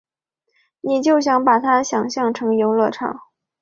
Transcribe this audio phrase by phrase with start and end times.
[0.81, 3.21] 你就把他想成游乐场